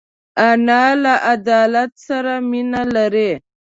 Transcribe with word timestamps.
انا 0.49 0.83
له 1.01 1.13
عدالت 1.31 1.91
سره 2.07 2.33
مینه 2.49 2.81
لري 2.95 3.31